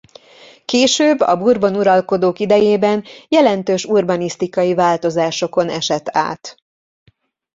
Később 0.65 1.19
a 1.19 1.37
Bourbon 1.37 1.75
uralkodók 1.75 2.39
idejében 2.39 3.03
jelentős 3.29 3.85
urbanisztikai 3.85 4.73
változásokon 4.73 5.69
esett 5.69 6.09
át. 6.17 6.57